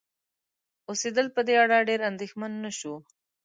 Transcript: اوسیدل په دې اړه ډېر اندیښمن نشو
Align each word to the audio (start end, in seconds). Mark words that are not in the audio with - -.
اوسیدل 0.89 1.27
په 1.35 1.41
دې 1.47 1.55
اړه 1.63 1.77
ډېر 1.89 1.99
اندیښمن 2.09 2.51
نشو 2.63 2.95